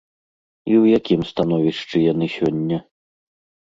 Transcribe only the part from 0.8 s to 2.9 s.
ў якім становішчы яны сёння?